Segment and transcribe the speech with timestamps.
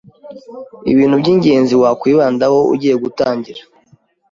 [0.91, 3.61] Ibintu by’ingenzi wakwibandaho ugiye gutangira